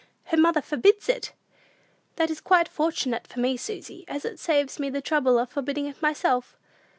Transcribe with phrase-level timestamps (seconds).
[0.23, 1.31] Her mother forbids it!"
[2.15, 5.85] "That is quite fortunate for me, Susy, as it saves me the trouble of forbidding
[5.85, 6.57] it myself!"